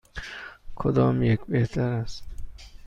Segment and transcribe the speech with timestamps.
[0.75, 2.23] کدام یک بهتر است؟